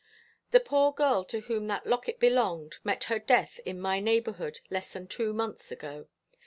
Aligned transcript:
"The 0.49 0.59
poor 0.59 0.91
girl 0.91 1.23
to 1.25 1.41
whom 1.41 1.67
that 1.67 1.85
locket 1.85 2.19
belonged 2.19 2.77
met 2.83 3.03
her 3.03 3.19
death 3.19 3.59
in 3.67 3.79
my 3.79 3.99
neighbourhood 3.99 4.59
less 4.71 4.91
than 4.91 5.05
two 5.05 5.31
months 5.31 5.71
ago. 5.71 6.07